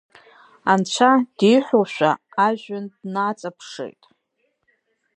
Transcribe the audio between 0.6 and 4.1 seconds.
Анцәа диҳәошәа ажәҩан днаҵаԥшит.